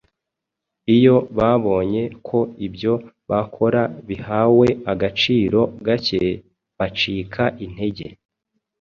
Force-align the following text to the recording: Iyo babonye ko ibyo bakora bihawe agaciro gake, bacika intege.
Iyo 0.95 1.15
babonye 1.37 2.01
ko 2.27 2.39
ibyo 2.67 2.93
bakora 3.29 3.81
bihawe 4.07 4.67
agaciro 4.91 5.59
gake, 5.85 6.21
bacika 6.77 7.43
intege. 7.65 8.07